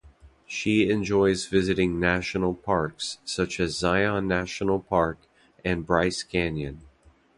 [0.47, 5.19] She enjoys visiting national parks such as Zion National Park
[5.63, 6.81] and Bryce Canyon.